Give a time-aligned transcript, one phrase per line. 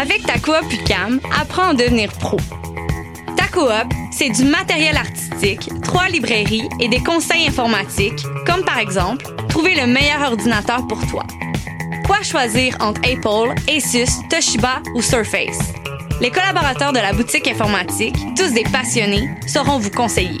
[0.00, 2.38] Avec ta coop UCAM, apprends à devenir pro.
[3.36, 3.70] Ta coop,
[4.10, 9.86] c'est du matériel artistique, trois librairies et des conseils informatiques, comme par exemple, trouver le
[9.86, 11.24] meilleur ordinateur pour toi.
[12.04, 15.60] Quoi choisir entre Apple, Asus, Toshiba ou Surface?
[16.20, 20.40] Les collaborateurs de la boutique informatique, tous des passionnés, sauront vous conseiller.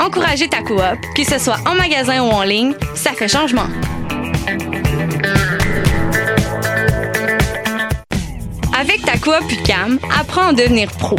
[0.00, 0.80] Encourager ta coop,
[1.14, 3.68] que ce soit en magasin ou en ligne, ça fait changement.
[8.78, 11.16] Avec ta coop UCAM, apprends à devenir pro.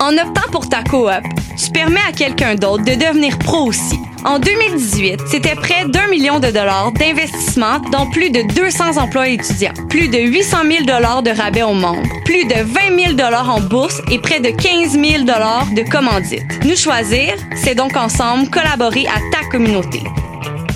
[0.00, 1.10] En optant pour ta coop,
[1.56, 3.99] tu permets à quelqu'un d'autre de devenir pro aussi.
[4.24, 9.72] En 2018, c'était près d'un million de dollars d'investissement dans plus de 200 emplois étudiants,
[9.88, 13.60] plus de 800 000 dollars de rabais aux membres, plus de 20 000 dollars en
[13.60, 16.42] bourse et près de 15 000 dollars de commandites.
[16.64, 20.02] Nous choisir, c'est donc ensemble collaborer à ta communauté.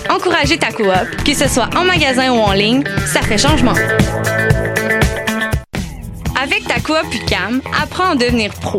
[0.09, 0.87] Encourager ta coop,
[1.27, 3.75] que ce soit en magasin ou en ligne, ça fait changement.
[6.43, 8.79] Avec ta coop UCAM, apprends à devenir pro.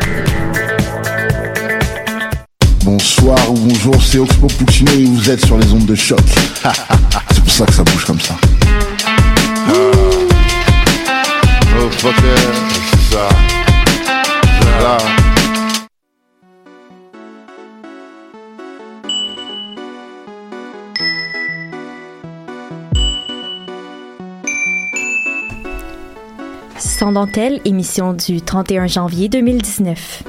[3.21, 6.19] Bonsoir ou bonjour, c'est Oxpo Puccino et vous êtes sur les ondes de choc.
[7.31, 8.35] c'est pour ça que ça bouge comme ça.
[11.77, 12.35] Oh fucker,
[12.89, 13.29] c'est ça.
[14.79, 14.97] Voilà.
[26.79, 30.23] Sans dentelle, émission du 31 janvier 2019.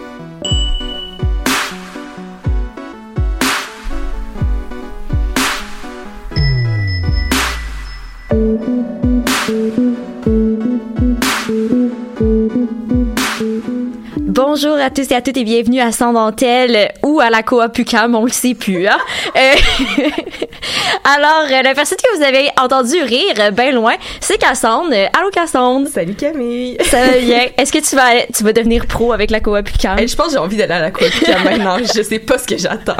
[14.52, 17.76] Bonjour à tous et à toutes et bienvenue à Sans dentelle ou à la Coop
[17.76, 18.86] UQAM, on le sait plus.
[18.86, 18.98] Hein?
[19.36, 19.54] Euh,
[21.04, 24.90] Alors, euh, la personne que vous avez entendu rire euh, bien loin, c'est Cassandre.
[24.92, 25.88] Euh, Allô Cassandre.
[25.88, 26.76] Salut Camille.
[26.84, 27.46] Ça va bien.
[27.56, 29.68] Est-ce que tu vas, tu vas devenir pro avec la Coop?
[29.98, 31.08] Hey, je pense que j'ai envie d'aller à la Coop
[31.44, 31.78] maintenant.
[31.78, 32.96] Je sais pas ce que j'attends.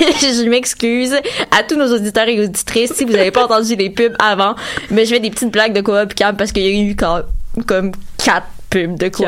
[0.00, 1.14] je m'excuse
[1.50, 4.54] à tous nos auditeurs et auditrices si vous n'avez pas entendu les pubs avant,
[4.90, 7.22] mais je fais des petites blagues de Coop parce qu'il y a eu quand-
[7.66, 7.92] comme
[8.22, 9.26] quatre pubs de Coop.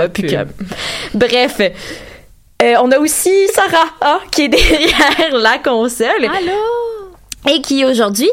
[1.14, 1.60] Bref.
[2.62, 6.24] Euh, on a aussi Sarah hein, qui est derrière la console.
[6.26, 6.52] Allô?
[7.50, 8.30] Et qui aujourd'hui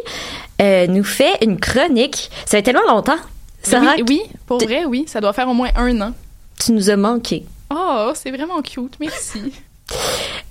[0.61, 2.29] euh, nous fait une chronique.
[2.45, 3.17] Ça fait tellement longtemps.
[3.61, 5.05] Sarah, oui, oui, pour vrai, oui.
[5.07, 6.13] Ça doit faire au moins un an.
[6.57, 7.45] tu nous as manqué.
[7.69, 8.95] Oh, c'est vraiment cute.
[8.99, 9.53] Merci.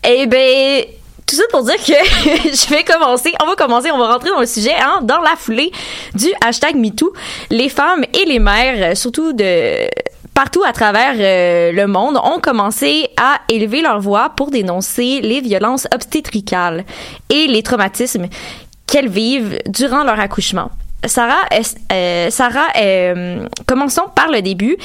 [0.05, 0.85] Eh ben,
[1.27, 3.33] tout ça pour dire que je vais commencer.
[3.43, 5.71] On va commencer, on va rentrer dans le sujet, hein, dans la foulée
[6.15, 7.13] du hashtag MeToo.
[7.51, 9.89] Les femmes et les mères, surtout de
[10.39, 15.41] partout à travers euh, le monde, ont commencé à élever leur voix pour dénoncer les
[15.41, 16.85] violences obstétricales
[17.29, 18.29] et les traumatismes
[18.87, 20.71] qu'elles vivent durant leur accouchement.
[21.05, 21.41] Sarah,
[21.91, 24.77] euh, Sarah euh, commençons par le début.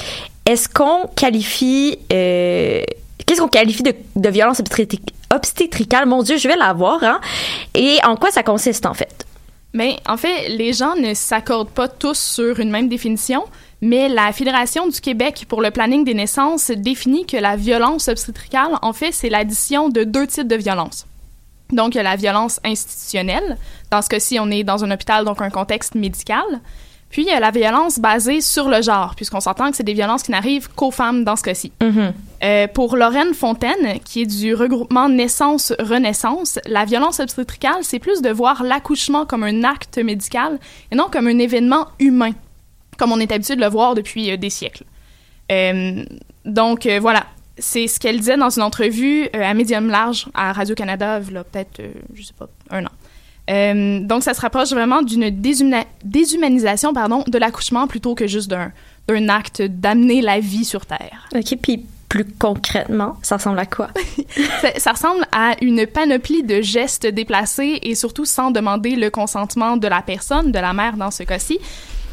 [0.47, 6.07] Est-ce qu'on qualifie qu'est-ce qu'on qualifie de, violence obstétric- obstétricale?
[6.07, 7.03] Mon Dieu, je vais la voir.
[7.03, 7.21] Hein?
[7.75, 9.27] Et en quoi ça consiste en fait?
[9.73, 13.43] Mais en fait, les gens ne s'accordent pas tous sur une même définition,
[13.81, 18.77] mais la Fédération du Québec pour le planning des naissances définit que la violence obstétricale,
[18.81, 21.07] en fait, c'est l'addition de deux types de violence.
[21.71, 23.57] Donc, la violence institutionnelle.
[23.89, 26.43] Dans ce cas-ci, on est dans un hôpital, donc un contexte médical.
[27.13, 29.93] Puis, il y a la violence basée sur le genre, puisqu'on s'entend que c'est des
[29.93, 31.71] violences qui n'arrivent qu'aux femmes dans ce cas-ci.
[32.43, 38.31] Euh, pour Lorraine Fontaine, qui est du regroupement Naissance-Renaissance, la violence obstétricale, c'est plus de
[38.31, 40.57] voir l'accouchement comme un acte médical
[40.91, 42.31] et non comme un événement humain,
[42.97, 44.83] comme on est habitué de le voir depuis euh, des siècles.
[45.51, 46.03] Euh,
[46.45, 47.27] donc voilà,
[47.59, 51.43] c'est ce qu'elle disait dans une entrevue à Médium Large à Radio-Canada, il y a
[51.43, 51.79] peut-être,
[52.15, 52.91] je sais pas, un an.
[53.49, 59.29] Euh, donc, ça se rapproche vraiment d'une déshumanisation pardon, de l'accouchement plutôt que juste d'un
[59.29, 61.27] acte d'amener la vie sur Terre.
[61.35, 63.89] OK, puis plus concrètement, ça ressemble à quoi?
[64.61, 69.77] Ça, ça ressemble à une panoplie de gestes déplacés et surtout sans demander le consentement
[69.77, 71.59] de la personne, de la mère dans ce cas-ci.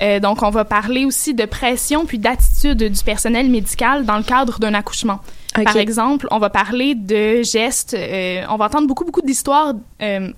[0.03, 4.23] Euh, donc, on va parler aussi de pression puis d'attitude du personnel médical dans le
[4.23, 5.21] cadre d'un accouchement.
[5.59, 5.65] OK.
[5.65, 10.33] Par exemple, on va parler de gestes, euh, on va entendre beaucoup, beaucoup d'histoires, euh,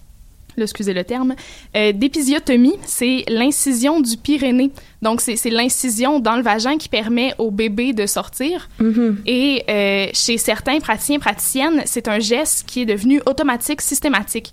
[0.56, 1.34] là, excusez le terme,
[1.76, 4.70] euh, d'épisiotomie, c'est l'incision du Pyrénées.
[5.02, 8.68] Donc, c'est l'incision dans le vagin qui permet au bébé de sortir.
[8.78, 9.22] Mhm.
[9.26, 14.52] Et euh, chez certains praticiens praticiennes, c'est un geste qui est devenu automatique, systématique.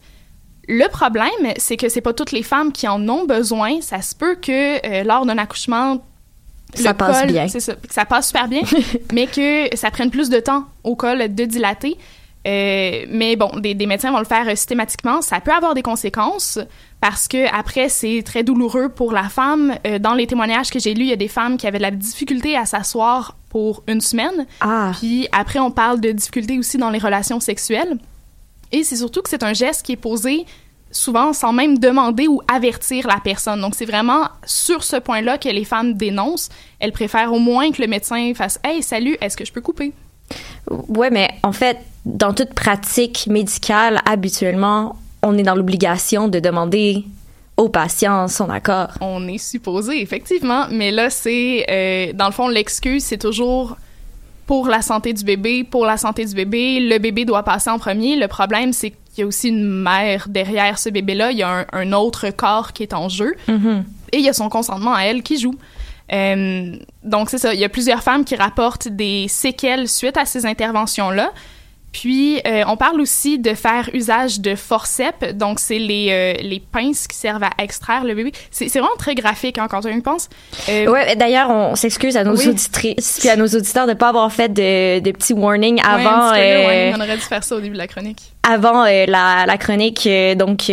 [0.68, 3.82] Le problème, c'est que c'est pas toutes les femmes qui en ont besoin.
[3.82, 6.04] Ça se peut que euh, lors d'un accouchement,
[6.76, 7.48] Ça le passe col- bien.
[7.48, 8.62] Ça passe super bien,
[9.14, 11.98] mais que ça prenne plus de temps au col de dilater.
[12.48, 15.22] Euh, mais bon, des, des médecins vont le faire euh, systématiquement.
[15.22, 16.58] Ça peut avoir des conséquences
[17.02, 19.76] parce que après c'est très douloureux pour la femme.
[19.86, 21.84] Euh, dans les témoignages que j'ai lus, il y a des femmes qui avaient de
[21.84, 24.46] la difficulté à s'asseoir pour une semaine.
[24.62, 27.98] Ah, Puis après, on parle de difficultés aussi dans les relations sexuelles.
[28.72, 30.46] Et c'est surtout que c'est un geste qui est posé
[30.92, 33.60] souvent sans même demander ou avertir la personne.
[33.62, 36.50] Donc c'est vraiment sur ce point-là que les femmes dénoncent.
[36.80, 39.94] Elles préfèrent au moins que le médecin fasse Hey, salut, est-ce que je peux couper?
[40.70, 47.04] Ouais, mais en fait, dans toute pratique médicale, habituellement, on est dans l'obligation de demander
[47.58, 48.90] au patient son accord.
[49.02, 50.68] On est supposé, effectivement.
[50.72, 51.66] Mais là, c'est.
[51.70, 53.76] euh, dans le fond, l'excuse, c'est toujours
[54.46, 56.80] pour la santé du bébé, pour la santé du bébé.
[56.80, 58.16] Le bébé doit passer en premier.
[58.16, 61.32] Le problème, c'est qu'il y a aussi une mère derrière ce bébé-là.
[61.32, 63.36] Il y a un, un autre corps qui est en jeu.
[63.48, 63.84] Mhm.
[64.12, 65.56] Et il y a son consentement à elle qui joue.
[66.12, 67.54] Euh, donc, c'est ça.
[67.54, 71.32] Il y a plusieurs femmes qui rapportent des séquelles suite à ces interventions-là.
[71.92, 75.34] Puis, euh, on parle aussi de faire usage de forceps.
[75.34, 78.32] Donc, c'est les, euh, les pinces qui servent à extraire le bébé.
[78.52, 80.30] C'est vraiment très graphique hein, quand on y pense.
[80.70, 82.48] Euh, Ouais, d'ailleurs, on s'excuse à nos Oui.
[82.48, 86.94] auditrices puis à nos auditeurs de pas avoir fait de, de petits warnings avant, ouais,
[86.96, 88.34] on aurait dû faire ça au début de la chronique.
[88.44, 90.08] avant la, la chronique.
[90.38, 90.72] donc,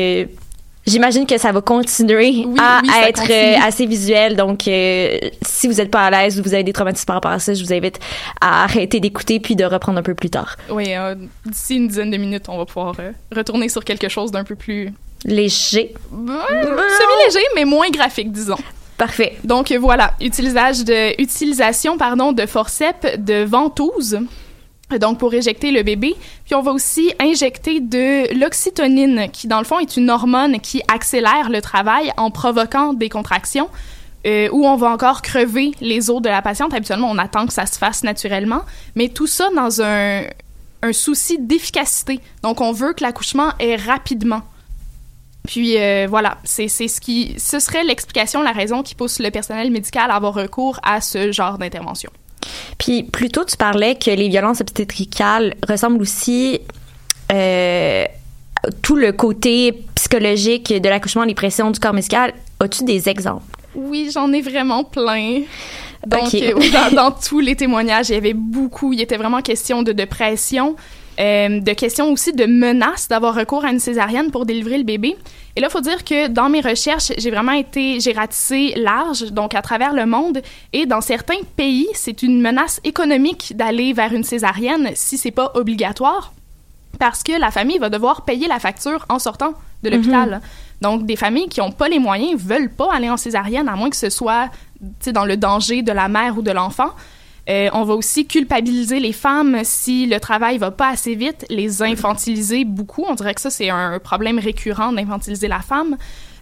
[0.86, 3.36] j'imagine que ça va continuer Oui, à, oui, être continue.
[3.38, 4.36] euh, assez visuel.
[4.36, 7.30] Donc, euh, si vous n'êtes pas à l'aise ou vous avez des traumatismes par rapport
[7.32, 7.98] à ça, je vous invite
[8.40, 10.56] à arrêter d'écouter puis de reprendre un peu plus tard.
[10.70, 14.30] Oui, euh, d'ici une dizaine de minutes, on va pouvoir euh, retourner sur quelque chose
[14.30, 14.92] d'un peu plus
[15.24, 15.94] Léger.
[16.10, 18.58] semi-léger, mais moins graphique, disons.
[18.96, 19.36] Parfait.
[19.44, 24.18] Donc voilà, utilisage de, utilisation pardon, de forceps, de ventouses,
[25.00, 26.14] donc pour éjecter le bébé.
[26.44, 30.82] Puis on va aussi injecter de l'oxytonine, qui dans le fond est une hormone qui
[30.88, 33.68] accélère le travail en provoquant des contractions.
[34.26, 36.74] euh, où on va encore crever les os de la patiente.
[36.74, 38.62] Habituellement, on attend que ça se fasse naturellement,
[38.96, 40.24] mais tout ça dans un,
[40.92, 42.20] souci d'efficacité.
[42.42, 44.42] Donc, on veut que l'accouchement ait rapidement.
[45.46, 49.70] Puis euh, voilà, c'est ce qui, ce serait l'explication, la raison qui pousse le personnel
[49.70, 52.10] médical à avoir recours à ce genre d'intervention.
[52.78, 56.60] Puis plus tôt, tu parlais que les violences obstétricales ressemblent aussi
[57.32, 58.04] euh,
[58.82, 62.32] tout le côté psychologique de l'accouchement, les pressions du corps médical.
[62.60, 63.44] As-tu des exemples?
[63.74, 65.42] Oui, j'en ai vraiment plein.
[66.06, 68.92] Donc, euh, dans, dans tous les témoignages, il y avait beaucoup.
[68.92, 70.76] Il était vraiment question de, de pression,
[71.18, 75.16] euh, de questions aussi de menaces d'avoir recours à une césarienne pour délivrer le bébé.
[75.56, 79.32] Et là, il faut dire que dans mes recherches, j'ai vraiment été, j'ai ratissé large,
[79.32, 80.42] donc à travers le monde.
[80.73, 85.52] Et dans certains pays, c'est une menace économique d'aller vers une césarienne si c'est pas
[85.54, 86.32] obligatoire
[86.99, 90.40] parce que la famille va devoir payer la facture en sortant de l'hôpital.
[90.80, 93.90] Donc, des familles qui n'ont pas les moyens veulent pas aller en césarienne, à moins
[93.90, 94.50] que ce soit
[95.06, 96.90] dans le danger de la mère ou de l'enfant.
[97.48, 101.82] Euh, on va aussi culpabiliser les femmes si le travail va pas assez vite, les
[101.82, 103.04] infantiliser beaucoup.
[103.06, 105.96] On dirait que ça, c'est un problème récurrent d'infantiliser la femme.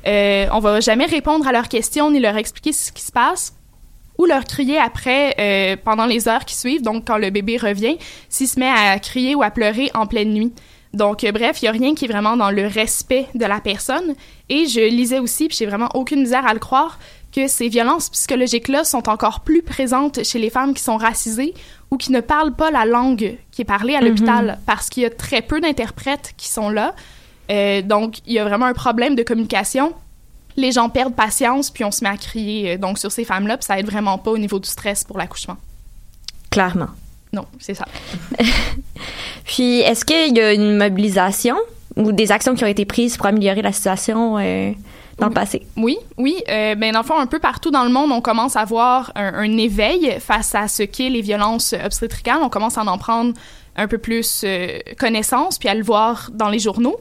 [0.07, 3.55] Euh, on va jamais répondre à leurs questions ni leur expliquer ce qui se passe
[4.19, 7.97] ou leur crier après euh, pendant les heures qui suivent, donc quand le bébé revient,
[8.29, 10.53] s'il se met à crier ou à pleurer en pleine nuit.
[10.95, 13.61] Donc, euh, bref, il n'y a rien qui est vraiment dans le respect de la
[13.61, 14.15] personne.
[14.49, 17.01] Et je lisais aussi, puis j'ai vraiment aucune misère à le croire,
[17.35, 21.55] que ces violences psychologiques-là sont encore plus présentes chez les femmes qui sont racisées
[21.91, 25.07] ou qui ne parlent pas la langue qui est parlée à l'hôpital, parce qu'il y
[25.07, 26.95] a très peu d'interprètes qui sont là.
[27.51, 29.95] Euh, donc, il y a vraiment un problème de communication
[30.57, 33.57] les gens perdent patience, puis on se met à crier euh, donc sur ces femmes-là,
[33.57, 35.57] puis ça aide vraiment pas au niveau du stress pour l'accouchement.
[36.51, 36.89] Clairement.
[37.33, 37.87] Non, c'est ça.
[39.45, 41.57] Puis, est-ce qu'il y a une mobilisation
[41.97, 44.71] ou des actions qui ont été prises pour améliorer la situation euh,
[45.19, 45.67] dans le passé?
[45.77, 46.37] Oui, oui.
[46.49, 49.13] Euh, ben, dans le fond, un peu partout dans le monde, on commence à voir
[49.15, 52.41] un, éveil face à ce qu'est les violences obstétricales.
[52.43, 53.35] On commence à en prendre
[53.77, 56.97] un peu plus euh, connaissance, puis à le voir dans les journaux.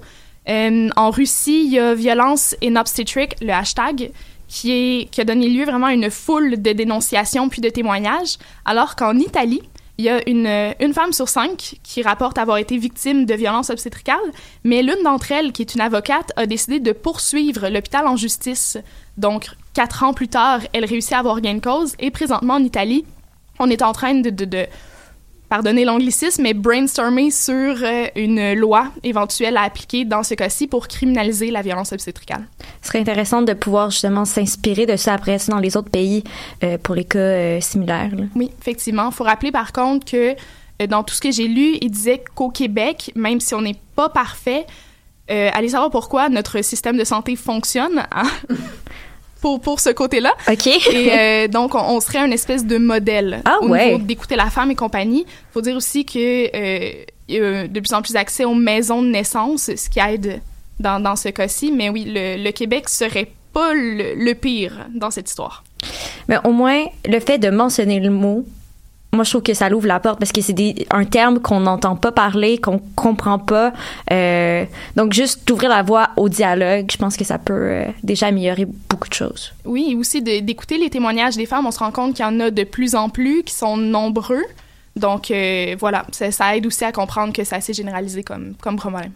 [0.49, 4.11] Euh, en Russie, il y a violence in obstetric, le hashtag,
[4.47, 8.95] qui, qui a donné lieu vraiment à une foule de dénonciations puis de témoignages, alors
[8.95, 9.63] qu'en Italie,
[9.97, 10.47] il y a une,
[10.79, 14.17] une femme sur cinq qui rapporte avoir été victime de violences obstétricales,
[14.63, 18.77] mais l'une d'entre elles, qui est une avocate, a décidé de poursuivre l'hôpital en justice.
[19.17, 22.63] Donc, quatre ans plus tard, elle réussit à avoir gain de cause, et présentement en
[22.63, 23.05] Italie,
[23.59, 24.65] on est en train de
[25.53, 30.87] pardonnez l'anglicisme, mais brainstormer sur euh, une loi éventuelle à appliquer dans ce cas-ci pour
[30.87, 32.47] criminaliser la violence obstétricale.
[32.81, 36.23] Ce serait intéressant de pouvoir justement s'inspirer de ça après ça dans les autres pays
[36.63, 38.15] euh, pour les cas euh, similaires.
[38.15, 38.23] là.
[38.35, 39.09] Oui, effectivement.
[39.11, 42.23] Il faut rappeler par contre que euh, dans tout ce que j'ai lu, il disait
[42.33, 44.65] qu'au Québec, même si on n'est pas parfait,
[45.27, 48.27] allez savoir pourquoi notre système de santé fonctionne hein,
[49.43, 50.31] pour, pour ce côté-là.
[50.49, 50.67] OK.
[50.67, 53.87] Et euh, donc, on, on serait un espèce de modèle Ah au ouais.
[53.87, 55.25] niveau d'écouter la femme et compagnie.
[55.51, 56.91] faut dire aussi que euh,
[57.27, 60.39] il y a de plus en plus accès aux maisons de naissance, ce qui aide
[60.79, 61.73] dans, dans ce cas-ci.
[61.73, 65.65] Mais oui, le, le Québec serait pas le, le pire dans cette histoire.
[66.29, 68.45] Mais au moins, le fait de mentionner le mot,
[69.13, 70.55] moi, je trouve que ça l'ouvre la porte parce que c'est
[70.89, 73.71] un terme qu'on n'entend pas parler, qu'on comprend pas.
[74.11, 78.27] Euh, donc, juste d'ouvrir la voie au dialogue, je pense que ça peut euh, déjà
[78.27, 78.65] améliorer
[79.03, 79.53] beaucoup de choses.
[79.65, 81.65] Oui, et aussi d'écouter les témoignages des femmes.
[81.65, 84.43] On se rend compte qu'il y en a de plus en plus, qui sont nombreux.
[84.95, 88.77] Donc, euh, voilà, ça, ça aide aussi à comprendre que c'est assez généralisé comme, comme
[88.77, 89.11] problème.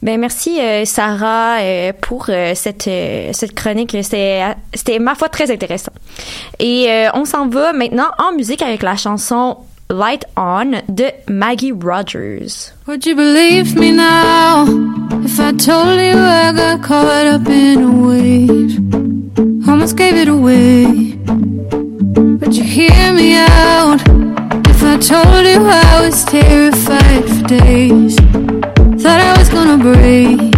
[0.00, 3.94] Ben merci euh, Sarah euh, pour euh, cette euh, cette chronique.
[4.02, 5.92] C'était c'était ma foi très intéressant.
[6.58, 9.58] Et euh, on s'en va maintenant en musique avec la chanson
[9.90, 12.72] Light On de Maggie Rogers.
[12.86, 14.64] Would you believe me now
[15.26, 19.09] if I told you I got caught up in a wave?
[19.80, 21.14] Almost gave it away.
[22.38, 23.98] But you hear me out
[24.68, 28.16] if I told you I was terrified for days.
[29.00, 30.52] Thought I was gonna break.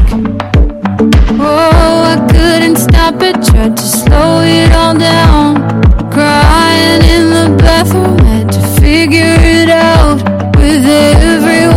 [1.38, 5.54] Oh, I couldn't stop it, tried to slow it all down.
[6.10, 10.16] Crying in the bathroom, had to figure it out.
[10.56, 11.71] With everyone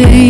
[0.00, 0.29] change.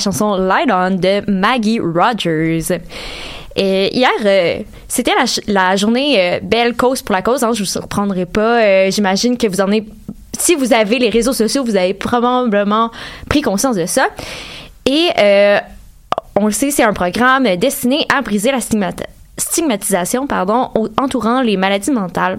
[0.00, 2.80] Chanson Light On de Maggie Rogers.
[3.56, 5.12] Et hier, euh, c'était
[5.46, 7.42] la, journée euh, Belle Cause pour la cause.
[7.42, 8.62] Hein, je vous surprendrai pas.
[8.62, 9.84] Euh, J'imagine que vous en avez...
[10.38, 12.90] Si vous avez les réseaux sociaux, vous avez probablement
[13.28, 14.08] pris conscience de ça.
[14.86, 15.08] Et
[16.36, 18.60] on le sait, c'est un programme destiné à briser la
[19.36, 22.38] stigmatisation pardon, entourant les maladies mentales.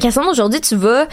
[0.00, 1.06] Cassandre, aujourd'hui, tu vas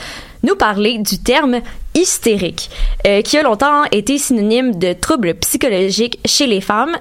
[0.44, 1.60] nous parler du terme
[1.94, 2.70] hystérique,
[3.06, 6.96] euh, qui a longtemps été synonyme de troubles psychologiques chez les femmes.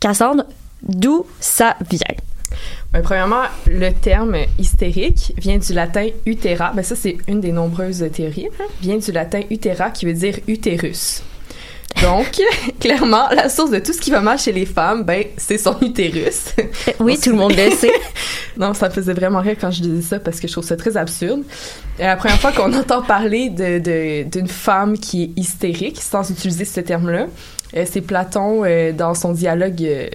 [0.00, 0.44] Cassandre,
[0.82, 2.00] d'où ça vient?
[2.92, 6.72] Ben, premièrement, le terme hystérique vient du latin utera.
[6.72, 8.46] Ben, ça, c'est une des nombreuses théories.
[8.58, 8.64] hein.
[8.80, 11.22] Vient du latin utera qui veut dire utérus.
[12.02, 12.40] Donc,
[12.80, 15.76] clairement, la source de tout ce qui va mal chez les femmes, ben, c'est son
[15.80, 16.54] utérus.
[16.58, 16.62] Euh,
[17.00, 17.92] Oui, tout le monde le sait.
[18.56, 20.76] Non, ça me faisait vraiment rire quand je disais ça parce que je trouve ça
[20.76, 21.42] très absurde.
[21.98, 26.28] Et la première fois qu'on entend parler de- de- d'une femme qui est hystérique, sans
[26.28, 27.26] utiliser ce terme-là,
[27.76, 30.08] euh, c'est Platon euh, dans son dialogue euh,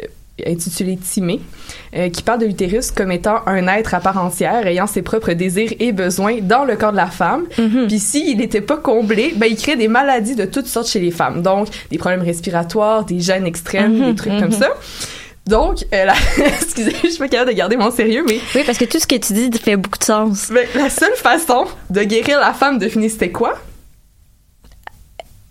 [0.47, 1.39] intitulé Timée,
[1.95, 5.33] euh, qui parle de l'utérus comme étant un être à part entière, ayant ses propres
[5.33, 7.43] désirs et besoins dans le corps de la femme.
[7.87, 11.11] Puis s'il n'était pas comblé, ben, il crée des maladies de toutes sortes chez les
[11.11, 11.41] femmes.
[11.43, 14.69] Donc, des problèmes respiratoires, des gènes extrêmes, Mhm, des trucs comme ça.
[15.45, 16.13] Donc, euh, la...
[16.45, 19.05] excusez, je suis pas capable de garder mon sérieux, mais Oui, parce que tout ce
[19.05, 20.49] que tu dis fait beaucoup de sens.
[20.51, 23.53] ben, la seule façon de guérir la femme de finir, c'était quoi?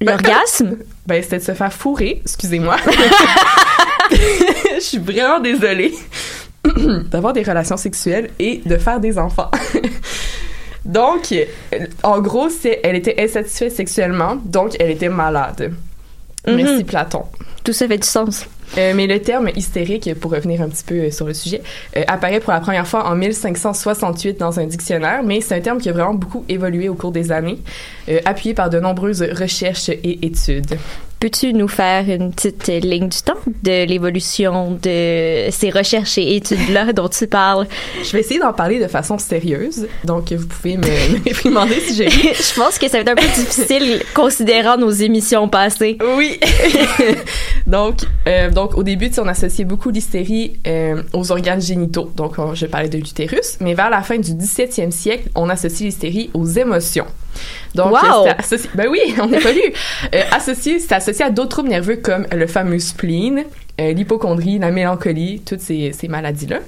[0.00, 0.78] L'orgasme?
[1.06, 2.76] Ben, c'était de se faire fourrer, excusez-moi.
[4.74, 5.92] Je suis vraiment désolée.
[7.10, 9.50] D'avoir des relations sexuelles et de faire des enfants.
[10.84, 15.72] donc, euh, en gros, c'est, elle était insatisfaite sexuellement, donc elle était malade.
[16.46, 16.84] Merci Mhm.
[16.84, 17.22] Platon.
[17.64, 18.46] Tout ça fait du sens.
[18.78, 21.62] Euh, mais le terme hystérique, pour revenir un petit peu euh, sur le sujet,
[21.96, 25.78] euh, apparaît pour la première fois en 1568 dans un dictionnaire, mais c'est un terme
[25.78, 27.58] qui a vraiment beaucoup évolué au cours des années,
[28.08, 30.78] euh, appuyé par de nombreuses recherches et études.
[31.22, 36.92] Peux-tu nous faire une petite ligne du temps de l'évolution de ces recherches et études-là
[36.92, 37.68] dont tu parles?
[38.02, 40.82] Je vais essayer d'en parler de façon sérieuse, donc vous pouvez me,
[41.12, 44.90] me réprimander si j'ai Je pense que ça va être un peu difficile considérant nos
[44.90, 45.96] émissions passées.
[46.18, 46.40] Oui.
[47.68, 52.10] donc, euh, donc, au début, on associait beaucoup l'hystérie euh, aux organes génitaux.
[52.16, 53.58] Donc, on- je parlais de l'utérus.
[53.60, 57.06] Mais vers la fin du 17e siècle, on associe l'hystérie aux émotions.
[57.74, 58.26] Donc, Wow!
[58.26, 59.62] c'était associé- ben oui, on n'est pas lu.
[60.14, 63.44] Euh, associé, c'est associé à d'autres troubles nerveux comme le fameux spleen,
[63.80, 66.58] euh, l'hypochondrie, la mélancolie, toutes ces, ces maladies-là.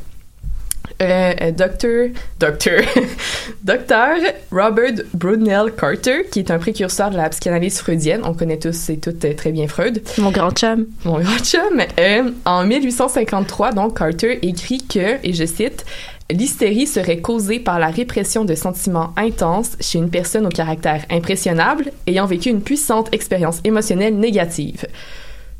[1.03, 2.81] Euh, euh, docteur, docteur,
[3.65, 4.17] docteur
[4.53, 8.21] Robert Brunel Carter, qui est un précurseur de la psychanalyse freudienne.
[8.25, 10.03] On connaît tous et toutes très bien Freud.
[10.19, 10.87] Mon grand chum.
[11.05, 11.81] Mon grand chum.
[11.99, 15.85] Euh, en 1853, donc, Carter écrit que, et je cite,
[16.31, 21.93] L'hystérie serait causée par la répression de sentiments intenses chez une personne au caractère impressionnable
[22.07, 24.87] ayant vécu une puissante expérience émotionnelle négative.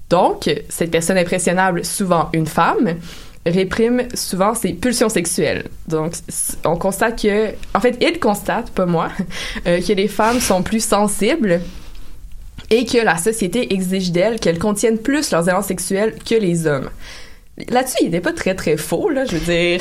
[0.09, 2.95] Donc, cette personne impressionnable, souvent une femme,
[3.45, 5.67] réprime souvent ses pulsions sexuelles.
[5.87, 6.15] Donc,
[6.65, 9.11] on constate que, en fait, il constate, pas moi,
[9.67, 11.61] euh, que les femmes sont plus sensibles
[12.71, 16.89] et que la société exige d'elles qu'elles contiennent plus leurs élan sexuels que les hommes.
[17.69, 19.81] Là-dessus, il n'est pas très très faux, là, je veux dire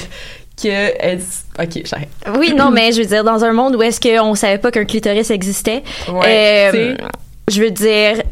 [0.62, 1.16] que.
[1.62, 2.10] Ok, j'arrête.
[2.38, 4.86] Oui, non, mais je veux dire, dans un monde où est-ce qu'on savait pas qu'un
[4.86, 6.96] clitoris existait, Ouais, euh,
[7.50, 8.24] je veux dire,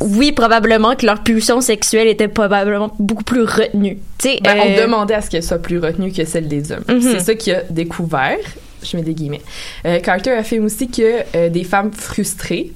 [0.00, 3.98] oui, probablement que leur pulsion sexuelle était probablement beaucoup plus retenue.
[4.24, 6.84] Ben, on euh, demandait à ce qu'elle soit plus retenue que celle des hommes.
[6.88, 7.00] Mhm.
[7.00, 8.38] C'est ça qu'il a découvert.
[8.82, 9.40] Je mets des guillemets.
[9.86, 12.72] Euh, Carter affirme aussi que euh, des femmes frustrées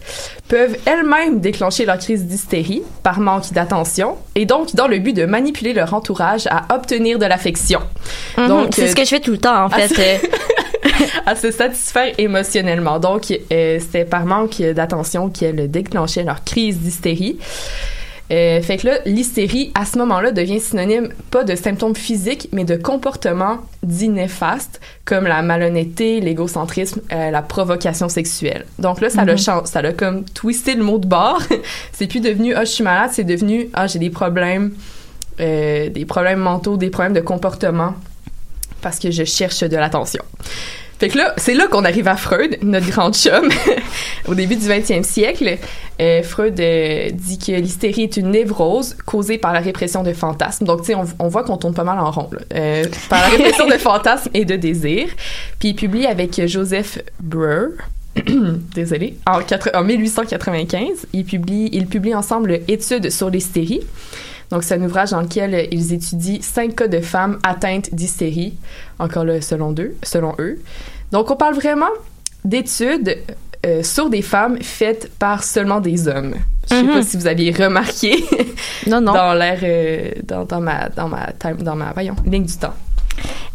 [0.48, 5.24] peuvent elles-mêmes déclencher leur crise d'hystérie par manque d'attention et donc dans le but de
[5.26, 7.80] manipuler leur entourage à obtenir de l'affection.
[8.36, 9.88] mhm, donc, c'est euh, ce que je fais tout le temps, en fait.
[9.88, 10.28] c'est- euh,
[11.26, 12.98] à se satisfaire émotionnellement.
[12.98, 17.38] Donc, euh, c'était par manque d'attention qu'elles déclenchaient leur crise d'hystérie.
[18.32, 22.64] Euh, fait que là, l'hystérie, à ce moment-là, devient synonyme pas de symptômes physiques, mais
[22.64, 28.64] de comportements dits néfastes, comme la malhonnêteté, l'égocentrisme, euh, la provocation sexuelle.
[28.78, 31.42] Donc là, ça l'a chan- ça l'a comme twisté le mot de bord.
[31.92, 34.72] c'est plus devenu «Ah, je suis malade», c'est devenu «Ah, j'ai des problèmes,
[35.40, 37.94] euh, des problèmes mentaux, des problèmes de comportement,
[38.80, 40.24] parce que je cherche de l'attention».
[41.08, 43.48] Là, c'est là qu'on arrive à Freud, notre grand chum.
[44.28, 45.58] Au début du 20e siècle,
[46.00, 50.64] euh, Freud euh, dit que l'hystérie est une névrose causée par la répression de fantasmes.
[50.64, 52.30] Donc, tu sais, on, voit qu'on tourne pas mal en rond.
[52.54, 55.08] Euh, par la répression de fantasmes et de désirs.
[55.58, 57.70] Puis il publie avec Joseph Breuer,
[58.74, 59.40] désolé, en,
[59.74, 63.80] en 1895, il publie, ils publient ensemble Études sur l'hystérie.
[64.52, 68.54] Donc, c'est un ouvrage dans lequel ils étudient cinq cas de femmes atteintes d'hystérie,
[69.00, 69.96] encore là, selon eux.
[70.04, 70.60] Selon eux.
[71.10, 71.90] Donc, on parle vraiment
[72.44, 73.16] d'études
[73.64, 76.34] euh, sur des femmes faites par seulement des hommes.
[76.70, 76.92] Je sais Mhm.
[76.92, 78.24] pas si vous aviez remarqué
[78.86, 79.12] Non, non.
[79.14, 82.74] dans l'air, euh, dans, dans ma, dans ma, time- dans ma, voyons, ligne du temps.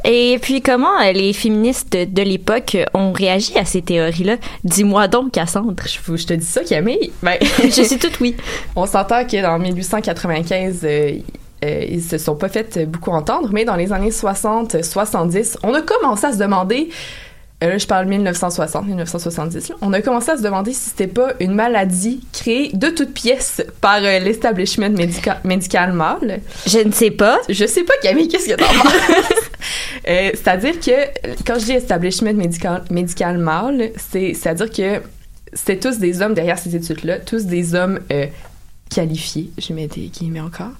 [0.04, 4.38] Et puis, comment euh, les féministes de, de l'époque ont réagi à ces théories-là?
[4.63, 5.84] Dis-moi donc, Cassandre.
[5.86, 7.12] Je, te dis ça, Camille?
[7.22, 8.36] Ben, Je suis toute oui.
[8.76, 11.12] On s'entend que dans 1895, euh,
[11.65, 15.74] euh, ils se sont pas fait beaucoup entendre, mais dans les années 60, 70, on
[15.74, 16.89] a commencé à se demander,
[17.62, 21.34] là je parle 1960, 1970, là, on a commencé à se demander si c'était pas
[21.39, 26.41] une maladie créée de toutes pièces par euh, l'establishment médica- médical mâle.
[26.67, 27.39] Je ne sais pas.
[27.50, 28.93] Je sais pas, Camille, qu'est-ce que t'en penses?
[30.08, 30.91] Euh, c'est-à-dire que,
[31.46, 35.02] quand je dis establishment médical, médical mâle, c'est, c'est-à-dire que
[35.52, 38.28] c'était tous des hommes derrière ces études-là, tous des hommes euh,
[38.89, 40.72] qualifiés, je mets des guillemets encore,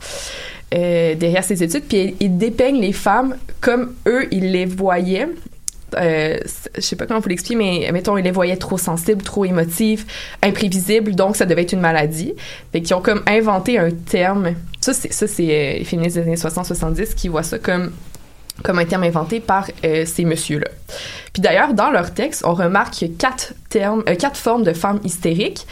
[0.74, 5.28] euh, derrière ces études, puis ils dépeignent les femmes comme eux, ils les voyaient.
[5.96, 6.38] Euh,
[6.76, 10.06] je sais pas comment vous l'expliquer, mais mettons, ils les voyaient trop sensibles, trop émotifs,
[10.44, 12.34] imprévisibles, donc ça devait être une maladie.
[12.72, 14.56] Fait qu'ils ont comme inventé un terme.
[14.82, 17.92] Ça, c'est, ça, c'est euh, les féministes des années 60-70 qui voient ça comme,
[18.64, 20.70] comme un terme inventé par euh, ces messieurs-là.
[21.34, 24.64] Puis d'ailleurs, dans leur texte, on remarque qu'il y a quatre termes, euh, quatre formes
[24.64, 25.66] de femmes hystériques.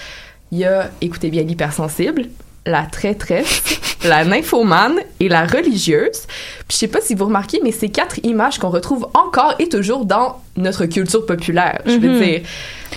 [0.51, 2.28] Il y a, écoutez bien, l'hypersensible,
[2.65, 3.62] la traîtresse,
[4.06, 6.21] la nymphomane et la religieuse.
[6.67, 9.69] Puis je sais pas si vous remarquez, mais ces quatre images qu'on retrouve encore et
[9.69, 11.82] toujours dans notre culture populaire.
[11.86, 12.19] Je veux Mhm.
[12.23, 12.41] dire,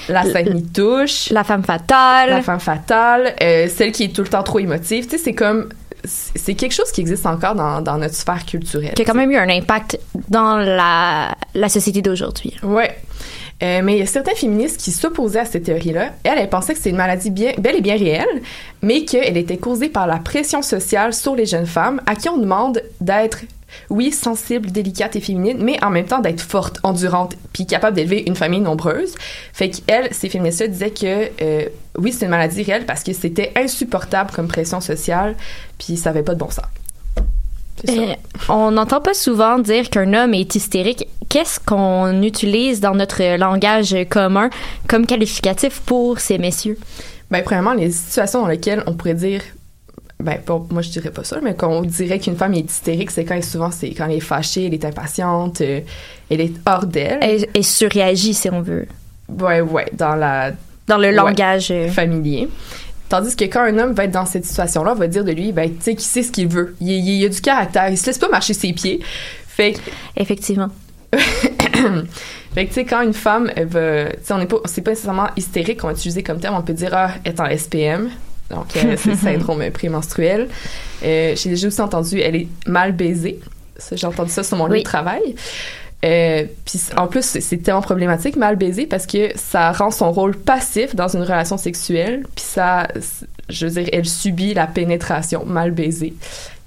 [0.08, 0.48] la sainte
[1.30, 2.30] La femme fatale.
[2.30, 5.04] la femme fatale, euh, celle qui est tout le temps trop émotive.
[5.04, 5.68] Tu sais, c'est comme
[6.04, 8.94] c'est c'est quelque chose qui existe encore dans, dans notre sphère culturelle.
[8.94, 12.54] qui a quand même eu un impact dans la, la société d'aujourd'hui.
[12.62, 12.96] Ouais.
[13.62, 16.12] Euh, mais il y a certains féministes qui s'opposaient à cette théorie-là.
[16.22, 18.42] Elle, elle pensait que c'est une maladie bien, bel et bien réelle,
[18.82, 22.38] mais qu'elle était causée par la pression sociale sur les jeunes femmes à qui on
[22.38, 23.40] demande d'être,
[23.90, 28.22] oui, sensibles, délicates et féminines, mais en même temps d'être fortes, endurantes, puis capable d'élever
[28.28, 29.16] une famille nombreuse.
[29.52, 31.68] Fait qu'elle, ces féministes-là disaient que, euh,
[31.98, 35.34] oui, c'est une maladie réelle parce que c'était insupportable comme pression sociale,
[35.78, 36.64] puis ça avait pas de bon sens.
[37.88, 38.14] Euh,
[38.48, 41.06] on n'entend pas souvent dire qu'un homme est hystérique.
[41.28, 44.48] Qu'est-ce qu'on utilise dans notre langage commun
[44.88, 46.78] comme qualificatif pour ces messieurs?
[47.30, 49.42] Ben, premièrement, les situations dans lesquelles on pourrait dire,
[50.20, 50.38] ben,
[50.70, 53.70] moi je dirais pas ça, mais qu'on dirait qu'une femme est hystérique, c'est quand souvent
[53.70, 55.80] c'est quand elle est fâchée, elle est impatiente, euh,
[56.30, 57.18] elle est hors d'elle.
[57.20, 58.86] Elle, elle surréagit, si on veut,
[59.28, 60.52] Ouais, ouais, dans la
[60.86, 61.12] dans le Ouais.
[61.12, 61.68] langage.
[61.70, 62.48] euh, familier.
[63.10, 65.52] Tandis que quand un homme va être dans cette situation-là, on va dire de lui,
[65.52, 66.74] ben, tu sais, qu'il sait ce qu'il veut.
[66.80, 69.00] Il, il- il a du caractère, il se laisse pas marcher ses pieds.
[69.46, 69.78] Fait que
[70.16, 70.68] Effectivement.
[72.54, 74.06] Fait que, tu sais, quand une femme, elle va.
[74.06, 74.56] Tu sais, on n'est pas.
[74.64, 76.56] C'est pas nécessairement hystérique qu'on va utiliser comme terme.
[76.56, 78.10] On peut dire, ah, elle est en SPM.
[78.50, 80.48] Donc, euh, c'est le syndrome prémenstruel.
[81.04, 83.40] Euh, J'ai déjà aussi entendu, elle est mal baisée.
[83.92, 85.36] J'ai entendu ça sur mon lieu de travail.
[86.04, 90.36] Euh, Puis en plus, c'est- tellement problématique, mal baisée, parce que ça rend son rôle
[90.36, 92.22] passif dans une relation sexuelle.
[92.36, 92.86] Puis ça,
[93.48, 96.14] je veux dire, elle subit la pénétration mal baisée.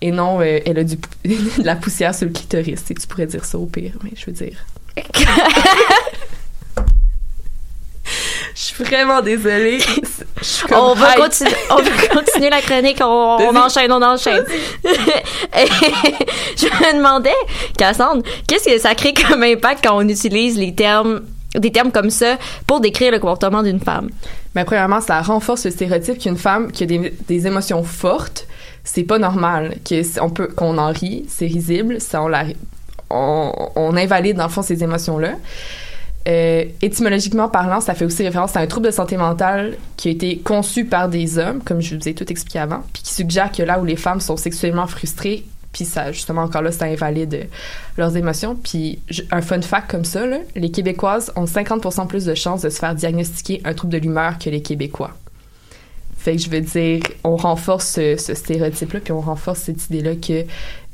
[0.01, 2.81] Et non, euh, elle a du, de la poussière sur le clitoris.
[2.85, 4.65] Sais, Tu pourrais dire ça au pire, mais je veux dire.
[8.85, 9.79] Je suis vraiment désolée.
[10.71, 14.43] On va, continuer, on va continuer la chronique, on, on enchaîne, on enchaîne.
[14.83, 17.29] Je me demandais,
[17.77, 21.21] Cassandre, qu'est-ce que ça crée comme impact quand on utilise les termes,
[21.55, 24.09] des termes comme ça pour décrire le comportement d'une femme?
[24.55, 28.47] Ben, premièrement, ça renforce le stéréotype qu'une femme qui a des, des émotions fortes,
[28.83, 29.75] c'est pas normal.
[29.87, 32.43] Que c- on peut, qu'on en rit, c'est risible, ça, on, la,
[33.09, 35.33] on, on invalide dans le fond ces émotions-là.
[36.27, 40.11] Euh, étymologiquement parlant, ça fait aussi référence à un trouble de santé mentale qui a
[40.11, 43.51] été conçu par des hommes, comme je vous ai tout expliqué avant, puis qui suggère
[43.51, 47.33] que là où les femmes sont sexuellement frustrées, puis ça, justement, encore là, ça invalide
[47.33, 47.43] euh,
[47.97, 48.55] leurs émotions.
[48.55, 48.99] Puis
[49.31, 50.21] un fun fact comme ça,
[50.55, 54.37] les Québécoises ont 50% plus de chances de se faire diagnostiquer un trouble de l'humeur
[54.37, 55.11] que les Québécois.
[56.17, 60.15] Fait que je veux dire, on renforce ce, ce stéréotype-là, puis on renforce cette idée-là
[60.15, 60.45] que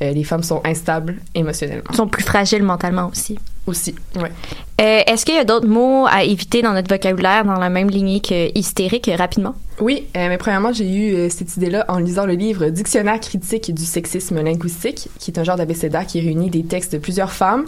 [0.01, 1.83] euh, les femmes sont instables émotionnellement.
[1.89, 3.37] Ils sont plus fragiles mentalement aussi.
[3.67, 3.93] Aussi.
[4.17, 7.89] Euh, Est-ce qu'il y a d'autres mots à éviter dans notre vocabulaire dans la même
[7.89, 9.55] lignée que hystérique, euh, rapidement?
[9.79, 13.71] Oui, euh, mais premièrement, j'ai eu euh, cette idée-là en lisant le livre Dictionnaire critique
[13.71, 17.65] du sexisme linguistique, qui est un genre d'abécédaire qui réunit des textes de plusieurs femmes.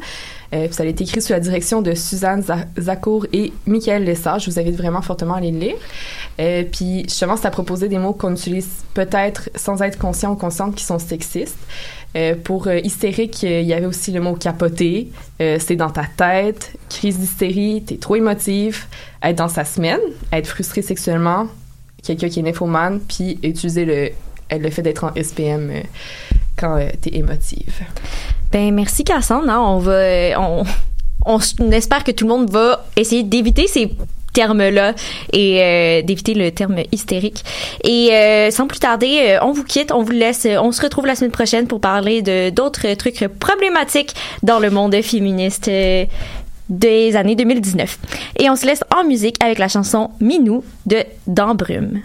[0.55, 4.39] Euh, ça a été écrit sous la direction de Suzanne Za- Zakour et Michael Lessard.
[4.39, 5.75] Je vous invite vraiment fortement à les lire.
[6.39, 10.73] Euh, puis justement, à proposer des mots qu'on utilise peut-être sans être conscient ou consciente
[10.73, 11.59] qui sont sexistes.
[12.15, 16.71] Euh, pour euh, hystérique, il y avait aussi le mot capoter, c'est dans ta tête,
[16.89, 18.85] crise d'hystérie, t'es trop émotive,
[19.21, 19.99] être dans sa semaine,
[20.33, 21.45] être frustré sexuellement,
[22.03, 24.11] quelqu'un qui est nymphomane, puis utiliser le,
[24.51, 25.81] euh, le fait d'être en SPM euh,
[26.57, 27.81] quand euh, t'es émotive.
[28.51, 29.51] Ben merci Cassandre.
[29.51, 30.63] On va, euh, on,
[31.25, 33.91] on, espère que tout le monde va essayer d'éviter ces
[34.33, 34.93] termes-là
[35.33, 37.43] et d'éviter le terme hystérique.
[37.83, 38.11] Et
[38.51, 41.65] sans plus tarder, on vous quitte, on vous laisse, on se retrouve la semaine prochaine
[41.65, 45.69] pour parler de d'autres trucs problématiques dans le monde féministe
[46.69, 47.97] des années 2019.
[48.39, 52.01] Et on se laisse en musique avec la chanson Minou de D'Embrume.